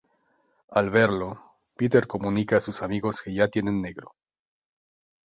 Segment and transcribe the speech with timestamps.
[0.71, 4.15] Al verlo, Peter comunica a sus amigos que ya tienen negro.